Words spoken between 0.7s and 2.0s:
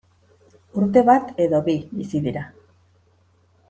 Urte bat edo bi